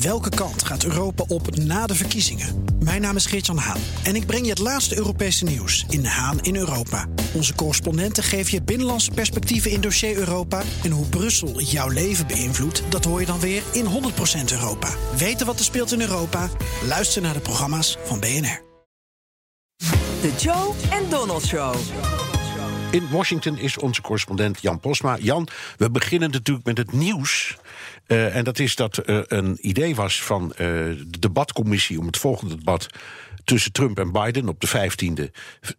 Welke 0.00 0.28
kant 0.28 0.64
gaat 0.64 0.84
Europa 0.84 1.24
op 1.28 1.56
na 1.56 1.86
de 1.86 1.94
verkiezingen? 1.94 2.64
Mijn 2.78 3.00
naam 3.00 3.16
is 3.16 3.26
Geert-Jan 3.26 3.56
Haan 3.56 3.80
en 4.04 4.14
ik 4.16 4.26
breng 4.26 4.44
je 4.44 4.50
het 4.50 4.58
laatste 4.58 4.96
Europese 4.96 5.44
nieuws 5.44 5.84
in 5.88 6.04
Haan 6.04 6.40
in 6.40 6.56
Europa. 6.56 7.06
Onze 7.34 7.54
correspondenten 7.54 8.22
geven 8.22 8.52
je 8.52 8.62
binnenlandse 8.62 9.10
perspectieven 9.10 9.70
in 9.70 9.80
dossier 9.80 10.16
Europa. 10.16 10.62
En 10.82 10.90
hoe 10.90 11.06
Brussel 11.06 11.60
jouw 11.60 11.88
leven 11.88 12.26
beïnvloedt, 12.26 12.82
dat 12.88 13.04
hoor 13.04 13.20
je 13.20 13.26
dan 13.26 13.40
weer 13.40 13.62
in 13.72 13.84
100% 13.84 13.88
Europa. 14.52 14.88
Weten 15.16 15.46
wat 15.46 15.58
er 15.58 15.64
speelt 15.64 15.92
in 15.92 16.00
Europa? 16.00 16.48
Luister 16.86 17.22
naar 17.22 17.34
de 17.34 17.40
programma's 17.40 17.96
van 18.04 18.20
BNR. 18.20 18.62
De 20.20 20.32
Joe 20.38 20.74
en 20.90 21.10
Donald 21.10 21.44
Show. 21.44 21.74
In 22.90 23.08
Washington 23.10 23.58
is 23.58 23.78
onze 23.78 24.00
correspondent 24.00 24.62
Jan 24.62 24.80
Posma. 24.80 25.16
Jan, 25.20 25.48
we 25.76 25.90
beginnen 25.90 26.30
natuurlijk 26.30 26.66
met 26.66 26.78
het 26.78 26.92
nieuws. 26.92 27.56
Uh, 28.06 28.36
en 28.36 28.44
dat 28.44 28.58
is 28.58 28.74
dat 28.74 28.96
er 28.96 29.32
een 29.32 29.58
idee 29.60 29.94
was 29.94 30.22
van 30.22 30.44
uh, 30.52 30.56
de 30.58 31.18
debatcommissie 31.18 31.98
om 31.98 32.06
het 32.06 32.16
volgende 32.16 32.56
debat 32.56 32.86
tussen 33.44 33.72
Trump 33.72 33.98
en 33.98 34.12
Biden 34.12 34.48
op 34.48 34.60
de 34.60 34.68
15e 34.68 35.30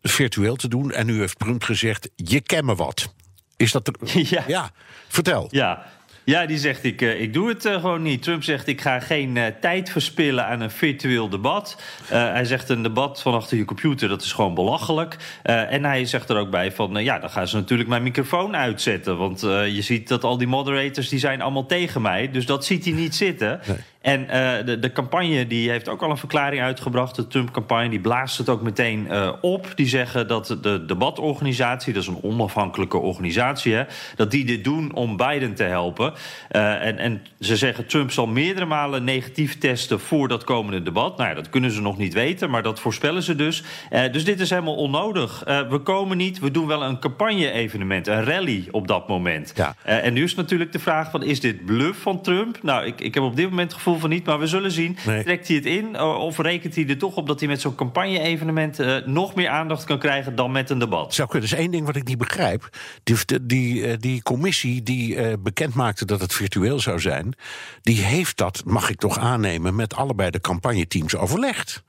virtueel 0.02 0.56
te 0.56 0.68
doen. 0.68 0.92
En 0.92 1.06
nu 1.06 1.20
heeft 1.20 1.40
Trump 1.40 1.64
gezegd: 1.64 2.10
Je 2.16 2.42
ken 2.42 2.66
me 2.66 2.76
wat. 2.76 3.14
Is 3.58 3.72
dat. 3.72 3.88
Er... 3.88 3.94
Ja. 4.30 4.44
ja, 4.48 4.72
vertel. 5.08 5.48
Ja. 5.50 5.86
Ja, 6.30 6.46
die 6.46 6.58
zegt 6.58 6.84
ik, 6.84 7.02
uh, 7.02 7.22
ik 7.22 7.34
doe 7.34 7.50
het 7.50 7.66
uh, 7.66 7.74
gewoon 7.74 8.02
niet. 8.02 8.24
Trump 8.24 8.44
zegt 8.44 8.68
ik 8.68 8.82
ga 8.82 9.00
geen 9.00 9.36
uh, 9.36 9.46
tijd 9.62 9.90
verspillen 9.90 10.46
aan 10.46 10.62
een 10.62 10.72
virtueel 10.72 11.30
debat. 11.30 11.82
hij 12.08 12.46
zegt 12.46 12.70
een 12.70 12.82
debat 12.82 13.22
van 13.22 13.34
achter 13.34 13.58
je 13.58 13.66
computer, 13.66 14.10
dat 14.10 14.22
is 14.22 14.32
gewoon 14.32 14.54
belachelijk. 14.54 15.18
en 15.44 15.86
hij 15.86 16.06
zegt 16.06 16.30
er 16.30 16.38
ook 16.38 16.50
bij 16.50 16.72
van 16.72 17.04
ja, 17.04 17.20
dan 17.20 17.30
gaan 17.30 17.48
ze 17.48 17.56
natuurlijk 17.56 17.90
mijn 17.90 18.04
microfoon 18.04 18.56
uitzetten. 18.56 19.18
Want 19.18 19.42
je 19.42 19.82
ziet 19.82 20.08
dat 20.08 20.24
al 20.24 20.38
die 20.38 20.48
moderators 20.48 21.10
die 21.10 21.20
zijn 21.20 21.42
allemaal 21.42 21.66
tegen 21.66 22.02
mij. 22.02 22.32
Dus 22.32 22.46
dat 22.46 22.66
ziet 22.66 22.86
hij 22.86 22.94
niet 22.94 23.16
zitten. 23.16 23.60
Nee. 23.68 23.78
En 24.08 24.22
uh, 24.22 24.66
de, 24.66 24.80
de 24.80 24.92
campagne 24.92 25.48
die 25.48 25.70
heeft 25.70 25.90
ook 25.90 26.02
al 26.02 26.10
een 26.10 26.18
verklaring 26.18 26.62
uitgebracht. 26.62 27.16
De 27.16 27.28
Trump-campagne 27.28 27.90
die 27.90 28.00
blaast 28.00 28.38
het 28.38 28.50
ook 28.50 28.62
meteen 28.62 29.08
uh, 29.10 29.34
op. 29.42 29.72
Die 29.76 29.88
zeggen 29.88 30.28
dat 30.28 30.58
de 30.62 30.86
debatorganisatie, 30.86 31.94
dat 31.94 32.02
is 32.02 32.08
een 32.08 32.24
onafhankelijke 32.24 32.98
organisatie, 32.98 33.74
hè, 33.74 33.84
dat 34.16 34.32
die 34.32 34.46
dit 34.46 34.64
doen 34.64 34.94
om 34.94 35.18
Biden 35.18 35.54
te 35.54 35.64
helpen. 35.64 36.14
Uh, 36.52 36.86
en, 36.86 36.98
en 36.98 37.22
ze 37.40 37.56
zeggen 37.56 37.88
Trump 37.88 38.12
zal 38.12 38.28
meerdere 38.28 38.66
malen 38.66 39.04
negatief 39.04 39.58
testen 39.58 40.00
voor 40.00 40.28
dat 40.28 40.44
komende 40.44 40.84
debat. 40.84 41.18
Nou 41.18 41.30
ja, 41.30 41.36
dat 41.36 41.50
kunnen 41.50 41.72
ze 41.72 41.82
nog 41.82 41.98
niet 41.98 42.14
weten, 42.14 42.50
maar 42.50 42.64
dat 42.64 42.80
voorspellen 42.80 43.24
ze 43.24 43.36
dus. 43.36 43.64
dus 44.12 44.26
dit 44.26 44.40
is 44.40 44.50
helemaal 44.50 44.76
onnodig. 44.76 45.44
we 45.70 45.80
komen 45.84 46.18
niet, 46.18 46.40
we 46.40 46.52
doen 46.52 46.68
wel 46.68 46.84
een 46.84 47.00
campagne-evenement, 47.00 48.08
een 48.08 48.24
rally 48.24 48.68
op 48.72 48.88
dat 48.88 49.08
moment. 49.08 49.54
Ja. 49.56 49.76
en 49.84 50.14
nu 50.14 50.24
is 50.24 50.36
natuurlijk 50.36 50.72
de 50.72 50.80
vraag: 50.80 51.12
van, 51.12 51.24
is 51.24 51.40
dit 51.40 51.66
bluff 51.66 52.02
van 52.02 52.22
Trump? 52.22 52.64
Nou, 52.64 52.86
ik, 52.86 53.02
ik 53.02 53.14
heb 53.14 53.24
op 53.24 53.36
dit 53.36 53.50
moment 53.50 53.72
het 53.72 53.82
gevoel 53.82 53.96
van 54.00 54.10
niet, 54.10 54.26
maar 54.26 54.40
we 54.40 54.48
zullen 54.48 54.72
zien. 54.72 54.98
Nee. 55.06 55.24
Trekt 55.24 55.48
hij 55.48 55.56
het 55.56 55.66
in 55.66 56.00
of 56.00 56.38
rekent 56.38 56.76
hij 56.76 56.88
er 56.88 56.98
toch 56.98 57.16
op 57.16 57.28
dat 57.28 57.40
hij 57.40 57.50
met 57.50 57.62
zo'n 57.62 57.76
campagne-evenement 57.76 58.80
uh, 58.80 58.96
nog 59.06 59.36
meer 59.36 59.50
aandacht 59.50 59.84
kan 59.84 60.00
krijgen 60.00 60.36
dan 60.36 60.52
met 60.52 60.70
een 60.70 60.80
debat? 60.80 61.14
Zou 61.14 61.30
kunnen. 61.30 61.50
Is 61.50 61.56
één 61.56 61.72
ding 61.72 61.86
wat 61.86 61.96
ik 61.96 62.08
niet 62.08 62.18
begrijp. 62.18 62.70
Die, 63.04 63.18
die, 63.42 63.98
die 63.98 64.22
commissie 64.22 64.84
die 64.84 65.16
uh, 65.16 65.34
bekend 65.40 65.74
maakte 65.74 66.06
dat 66.06 66.22
het 66.22 66.34
virtueel 66.34 66.80
zou 66.80 67.00
zijn, 67.00 67.36
die 67.82 68.02
heeft 68.02 68.38
dat, 68.38 68.62
mag 68.66 68.90
ik 68.90 69.00
toch 69.00 69.20
aannemen, 69.20 69.76
met 69.76 69.96
allebei 69.96 70.30
de 70.30 70.42
campagneteams 70.42 71.16
overlegd. 71.16 71.84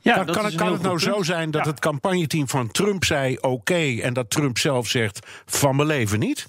Ja, 0.00 0.14
kan 0.14 0.26
kan, 0.26 0.34
kan 0.34 0.72
het 0.72 0.82
nou 0.82 0.98
punt. 0.98 1.14
zo 1.14 1.22
zijn 1.22 1.50
dat 1.50 1.64
ja. 1.64 1.70
het 1.70 1.80
campagneteam 1.80 2.48
van 2.48 2.70
Trump 2.70 3.04
zei 3.04 3.36
oké 3.36 3.46
okay, 3.46 4.00
en 4.00 4.14
dat 4.14 4.30
Trump 4.30 4.58
zelf 4.58 4.88
zegt 4.88 5.26
van 5.46 5.76
mijn 5.76 5.88
leven 5.88 6.18
niet? 6.18 6.48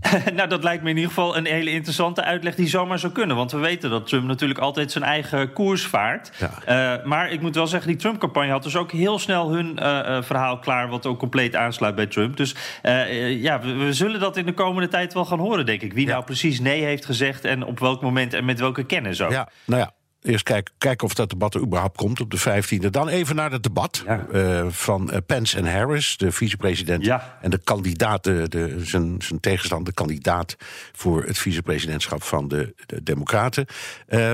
nou, 0.34 0.48
dat 0.48 0.62
lijkt 0.62 0.82
me 0.82 0.90
in 0.90 0.96
ieder 0.96 1.10
geval 1.10 1.36
een 1.36 1.46
hele 1.46 1.70
interessante 1.70 2.22
uitleg 2.22 2.54
die 2.54 2.68
zomaar 2.68 2.98
zou 2.98 3.12
kunnen. 3.12 3.36
Want 3.36 3.52
we 3.52 3.58
weten 3.58 3.90
dat 3.90 4.06
Trump 4.06 4.24
natuurlijk 4.26 4.60
altijd 4.60 4.92
zijn 4.92 5.04
eigen 5.04 5.52
koers 5.52 5.86
vaart. 5.86 6.32
Ja. 6.38 6.98
Uh, 6.98 7.04
maar 7.04 7.30
ik 7.30 7.40
moet 7.40 7.54
wel 7.54 7.66
zeggen, 7.66 7.88
die 7.90 8.00
Trump-campagne 8.00 8.50
had 8.50 8.62
dus 8.62 8.76
ook 8.76 8.92
heel 8.92 9.18
snel 9.18 9.52
hun 9.52 9.78
uh, 9.82 9.84
uh, 9.84 10.22
verhaal 10.22 10.58
klaar... 10.58 10.88
wat 10.88 11.06
ook 11.06 11.18
compleet 11.18 11.56
aansluit 11.56 11.94
bij 11.94 12.06
Trump. 12.06 12.36
Dus 12.36 12.54
ja, 13.40 13.60
we, 13.60 13.72
we, 13.72 13.92
zullen 13.92 14.20
dat 14.20 14.36
in 14.36 14.46
de 14.46 14.54
komende 14.54 14.88
tijd 14.88 15.14
wel 15.14 15.24
gaan 15.24 15.38
horen, 15.38 15.66
denk 15.66 15.82
ik. 15.82 15.92
Wie 15.92 16.06
ja. 16.06 16.12
nou 16.12 16.24
precies 16.24 16.60
nee 16.60 16.84
heeft 16.84 17.04
gezegd 17.04 17.44
en 17.44 17.64
op 17.64 17.78
welk 17.78 18.02
moment 18.02 18.34
en 18.34 18.44
met 18.44 18.60
welke 18.60 18.84
kennis 18.84 19.22
ook. 19.22 19.30
Ja, 19.30 19.48
nou 19.64 19.80
ja. 19.80 19.92
Eerst 20.22 20.44
kijken, 20.44 20.74
kijken 20.78 21.06
of 21.06 21.14
dat 21.14 21.30
debat 21.30 21.54
er 21.54 21.60
überhaupt 21.60 21.96
komt 21.96 22.20
op 22.20 22.30
de 22.30 22.40
15e. 22.40 22.90
Dan 22.90 23.08
even 23.08 23.36
naar 23.36 23.50
het 23.50 23.62
debat 23.62 24.02
ja. 24.06 24.26
uh, 24.32 24.66
van 24.68 25.10
Pence 25.26 25.56
en 25.56 25.72
Harris, 25.72 26.16
de 26.16 26.32
vicepresident. 26.32 27.04
Ja. 27.04 27.38
En 27.40 27.50
de 27.50 27.60
kandidaat, 27.64 28.24
de, 28.24 28.48
de, 28.48 28.84
zijn, 28.84 29.14
zijn 29.18 29.40
tegenstander, 29.40 29.86
de 29.86 29.94
kandidaat 29.94 30.56
voor 30.92 31.24
het 31.24 31.38
vicepresidentschap 31.38 32.22
van 32.22 32.48
de, 32.48 32.74
de 32.86 33.02
Democraten. 33.02 33.66
Uh, 34.08 34.32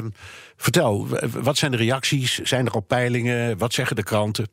vertel, 0.56 1.08
wat 1.30 1.56
zijn 1.56 1.70
de 1.70 1.76
reacties? 1.76 2.38
Zijn 2.38 2.66
er 2.66 2.72
al 2.72 2.80
peilingen? 2.80 3.58
Wat 3.58 3.72
zeggen 3.72 3.96
de 3.96 4.02
kranten? 4.02 4.46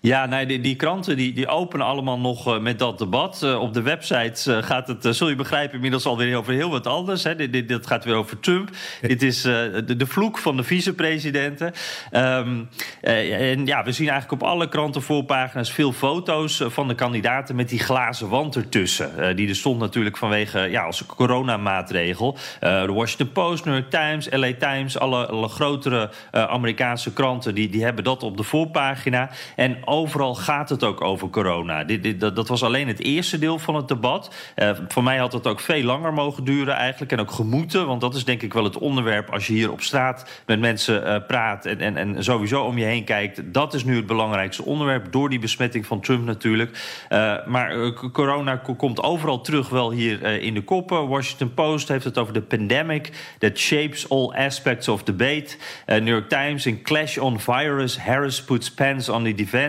Ja, 0.00 0.26
nee, 0.26 0.46
die, 0.46 0.60
die 0.60 0.76
kranten 0.76 1.16
die, 1.16 1.32
die 1.32 1.48
openen 1.48 1.86
allemaal 1.86 2.18
nog 2.18 2.48
uh, 2.48 2.58
met 2.58 2.78
dat 2.78 2.98
debat. 2.98 3.40
Uh, 3.44 3.60
op 3.60 3.74
de 3.74 3.82
website 3.82 4.50
uh, 4.50 4.62
gaat 4.62 4.88
het, 4.88 5.16
zul 5.16 5.28
je 5.28 5.34
begrijpen, 5.34 5.74
inmiddels 5.74 6.06
alweer 6.06 6.36
over 6.36 6.52
heel 6.52 6.70
wat 6.70 6.86
anders. 6.86 7.24
Hè. 7.24 7.36
Dit, 7.36 7.52
dit, 7.52 7.68
dit 7.68 7.86
gaat 7.86 8.04
weer 8.04 8.14
over 8.14 8.40
Trump. 8.40 8.70
Ja. 9.00 9.08
Dit 9.08 9.22
is 9.22 9.42
de, 9.42 9.96
de, 9.96 10.06
vloek 10.06 10.38
van 10.38 10.56
de 10.56 10.62
vicepresidenten. 10.62 11.72
Um, 12.12 12.68
en 13.00 13.66
ja, 13.66 13.84
we 13.84 13.92
zien 13.92 14.08
eigenlijk 14.08 14.42
op 14.42 14.48
alle 14.48 14.68
krantenvoorpagina's 14.68 15.72
veel 15.72 15.92
foto's 15.92 16.62
van 16.66 16.88
de 16.88 16.94
kandidaten 16.94 17.56
met 17.56 17.68
die 17.68 17.78
glazen 17.78 18.28
wand 18.28 18.56
ertussen. 18.56 19.36
die 19.36 19.48
er 19.48 19.56
stond 19.56 19.78
natuurlijk 19.78 20.16
vanwege, 20.16 20.58
ja, 20.58 20.82
als 20.82 21.06
coronamaatregel. 21.06 22.36
de 22.60 22.92
Washington 22.92 23.32
Post, 23.32 23.64
New 23.64 23.74
York 23.74 23.90
Times, 23.90 24.28
LA 24.30 24.52
Times, 24.58 24.98
alle, 24.98 25.26
alle 25.26 25.48
grotere 25.48 26.10
Amerikaanse 26.30 27.12
kranten, 27.12 27.54
die, 27.54 27.68
die 27.68 27.84
hebben 27.84 28.04
dat 28.04 28.22
op 28.22 28.36
de 28.36 28.42
voorpagina. 28.42 29.30
En 29.56 29.69
overal 29.84 30.34
gaat 30.34 30.68
het 30.68 30.84
ook 30.84 31.00
over 31.00 31.30
corona. 31.30 31.84
Dit, 31.84 32.20
dat, 32.20 32.36
dat, 32.36 32.48
was 32.48 32.62
alleen 32.62 32.88
het 32.88 33.00
eerste 33.00 33.38
deel 33.38 33.58
van 33.58 33.74
het 33.74 33.88
debat. 33.88 34.34
Uh, 34.56 34.70
voor 34.88 35.02
mij 35.02 35.16
had 35.16 35.32
het 35.32 35.46
ook 35.46 35.60
veel 35.60 35.82
langer 35.82 36.12
mogen 36.12 36.44
duren 36.44 36.74
eigenlijk. 36.74 37.12
En 37.12 37.20
ook 37.20 37.30
gemoeten, 37.30 37.86
want 37.86 38.00
dat 38.00 38.14
is 38.14 38.24
denk 38.24 38.42
ik 38.42 38.52
wel 38.52 38.64
het 38.64 38.78
onderwerp... 38.78 39.30
als 39.30 39.46
je 39.46 39.52
hier 39.52 39.72
op 39.72 39.80
straat 39.80 40.42
met 40.46 40.60
mensen 40.60 41.06
uh, 41.06 41.16
praat 41.26 41.66
en, 41.66 41.80
en, 41.80 41.96
en 41.96 42.24
sowieso 42.24 42.62
om 42.62 42.78
je 42.78 42.84
heen 42.84 43.04
kijkt. 43.04 43.52
Dat 43.52 43.74
is 43.74 43.84
nu 43.84 43.96
het 43.96 44.06
belangrijkste 44.06 44.64
onderwerp, 44.64 45.12
door 45.12 45.28
die 45.28 45.38
besmetting 45.38 45.86
van 45.86 46.00
Trump 46.00 46.24
natuurlijk. 46.24 47.04
Uh, 47.10 47.46
maar 47.46 47.92
corona 48.12 48.56
komt 48.56 49.02
overal 49.02 49.40
terug 49.40 49.68
wel 49.68 49.90
hier 49.90 50.22
in 50.22 50.54
de 50.54 50.62
koppen. 50.62 51.08
Washington 51.08 51.54
Post 51.54 51.88
heeft 51.88 52.04
het 52.04 52.18
over 52.18 52.32
de 52.32 52.42
pandemic... 52.42 53.34
that 53.38 53.58
shapes 53.58 54.08
all 54.08 54.32
aspects 54.34 54.88
of 54.88 55.02
debate. 55.02 55.56
New 55.86 56.08
York 56.08 56.28
Times, 56.28 56.66
in 56.66 56.82
Clash 56.82 57.18
on 57.18 57.40
Virus... 57.40 57.98
Harris 57.98 58.44
puts 58.44 58.70
Pence 58.70 59.12
on 59.12 59.24
the 59.24 59.34
defense. 59.34 59.59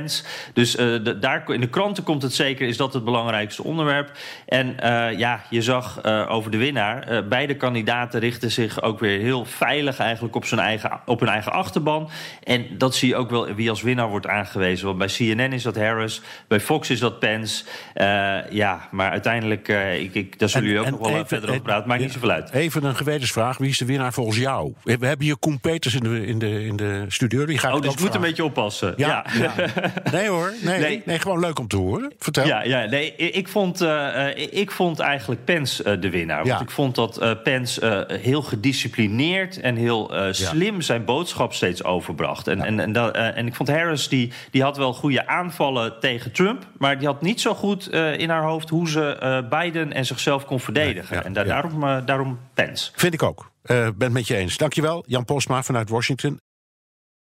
Dus 0.54 0.76
uh, 0.76 1.04
de, 1.04 1.20
daar, 1.20 1.44
in 1.48 1.62
de 1.62 1.70
kranten 1.70 2.04
komt 2.04 2.22
het 2.22 2.34
zeker, 2.34 2.68
is 2.68 2.78
dat 2.78 2.94
het 2.94 3.04
belangrijkste 3.04 3.64
onderwerp. 3.64 4.12
En 4.46 4.68
uh, 4.68 5.18
ja, 5.18 5.42
je 5.50 5.62
zag 5.62 6.06
uh, 6.06 6.26
over 6.30 6.52
de 6.52 6.58
winnaar. 6.58 7.28
beide 7.28 7.56
kandidaten 7.56 8.20
richten 8.20 8.52
zich 8.52 8.82
ook 8.82 9.00
weer 9.00 9.20
heel 9.20 9.46
veilig 9.46 10.00
eigenlijk 10.00 10.36
op, 10.36 10.46
zijn 10.46 10.62
eigen, 10.62 11.00
op 11.06 11.20
hun 11.20 11.30
eigen 11.30 11.52
achterban. 11.52 12.10
En 12.44 12.66
dat 12.78 12.96
zie 12.96 13.10
je 13.10 13.16
ook 13.16 13.30
wel 13.30 13.54
wie 13.54 13.70
als 13.70 13.82
winnaar 13.82 14.10
wordt 14.10 14.28
aangewezen. 14.28 14.86
Want 14.86 14.98
bij 14.98 15.08
CNN 15.08 15.54
is 15.54 15.64
dat 15.64 15.76
Harris, 15.76 16.22
bij 16.48 16.60
Fox 16.60 16.90
is 16.90 17.00
dat 17.00 17.20
Pence. 17.20 17.64
ja, 18.50 18.88
maar 18.92 19.12
uiteindelijk, 19.12 19.68
ik, 19.98 20.14
ik, 20.14 20.40
daar 20.40 20.50
zullen 20.50 20.68
jullie 20.68 20.84
ook 20.84 20.92
nog 20.92 21.00
wel 21.00 21.10
even, 21.10 21.28
verder 21.28 21.50
over 21.50 21.62
praten. 21.62 21.88
Maakt 21.88 22.02
niet 22.02 22.12
zoveel 22.12 22.32
uit. 22.32 22.52
Even 22.52 22.84
een 22.84 22.96
gewetensvraag. 22.96 23.58
Wie 23.58 23.70
is 23.70 23.78
de 23.78 23.86
winnaar 23.86 24.14
volgens 24.14 24.38
jou? 24.38 24.74
We 24.84 24.92
hebben 24.92 25.26
hier 25.26 25.38
Koen 25.38 25.60
Peters 25.60 25.96
in 25.96 26.04
de, 26.04 26.26
in 26.26 26.40
de, 26.40 26.66
in 26.66 26.76
de 26.76 27.06
studio. 27.08 27.46
Die 27.46 27.58
gaat 27.58 27.74
oh, 27.74 27.82
dus 27.82 27.98
moet 27.98 28.16
een 28.16 28.22
beetje 28.22 28.44
oppassen. 28.44 28.94
ja. 28.98 29.26
ja. 29.40 29.54
Nee 30.12 30.28
hoor, 30.28 30.54
nee, 30.62 30.80
nee. 30.80 31.02
nee, 31.06 31.20
gewoon 31.20 31.40
leuk 31.40 31.60
om 31.60 31.68
te 31.68 31.78
horen. 31.78 32.14
Vertel. 32.18 32.46
Ja, 32.46 32.64
ja 32.64 32.86
nee, 32.86 33.16
ik, 33.16 33.48
vond, 33.48 33.82
uh, 33.82 34.28
ik 34.36 34.72
vond 34.72 35.00
eigenlijk 35.00 35.46
Pence 35.46 35.84
uh, 35.84 36.02
de 36.02 36.10
winnaar. 36.10 36.46
Want 36.46 36.62
ik 36.62 36.70
vond 36.70 36.96
dat 36.96 37.22
uh, 37.22 37.32
Pence 37.44 38.08
heel 38.22 38.42
gedisciplineerd 38.42 39.60
en 39.60 39.76
heel 39.76 40.12
slim 40.32 40.76
ja. 40.76 40.82
zijn 40.82 41.06
boodschap 41.06 41.54
steeds 41.54 41.84
overbracht. 41.84 42.48
En, 42.48 42.58
ja. 42.58 42.66
en, 42.66 42.80
en, 42.80 42.92
dat, 42.92 43.16
en 43.16 43.48
ik 43.48 43.56
vond 43.56 43.70
Harris, 43.70 44.08
die, 44.08 44.32
die 44.52 44.64
had 44.64 44.78
wel 44.78 44.94
goede 44.94 45.28
aanvallen 45.28 46.00
tegen 46.00 46.32
Trump... 46.32 46.68
maar 46.78 46.98
die 46.98 47.08
had 47.08 47.22
niet 47.22 47.42
zo 47.42 47.54
goed 47.54 47.90
in 48.18 48.30
haar 48.30 48.44
hoofd 48.44 48.70
hoe 48.70 48.90
ze 48.90 49.46
Biden 49.50 49.94
en 49.94 50.06
zichzelf 50.06 50.46
kon 50.46 50.60
verdedigen. 50.60 51.16
Nee, 51.16 51.24
en 51.24 51.34
da 51.34 51.44
daarom, 51.44 52.06
daarom 52.06 52.40
Pence. 52.54 52.92
Vind 52.96 53.14
ik 53.14 53.24
ook. 53.24 53.52
ben 53.62 53.94
het 53.98 54.12
met 54.12 54.28
je 54.28 54.36
eens. 54.36 54.58
Dankjewel, 54.58 55.04
Jan 55.08 55.26
Postma 55.26 55.64
vanuit 55.64 55.90
Washington. 55.90 56.40